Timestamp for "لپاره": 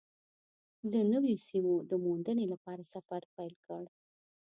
2.53-2.83